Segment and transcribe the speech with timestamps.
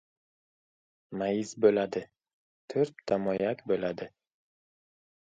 [1.23, 2.03] Mayiz bo‘ladi,
[2.75, 4.13] to‘rtta moyak bo‘ladi.